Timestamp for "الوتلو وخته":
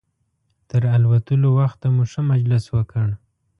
0.95-1.87